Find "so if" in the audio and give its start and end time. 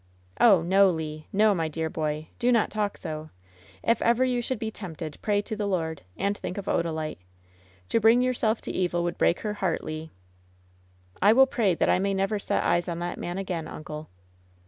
2.97-4.01